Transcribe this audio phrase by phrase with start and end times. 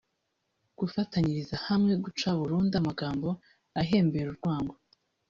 [0.79, 3.27] gufatanyirizahamwe guca burundu amagambo
[3.81, 4.73] ahembera urwango